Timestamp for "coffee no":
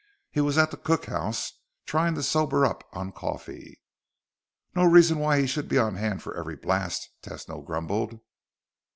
3.11-4.83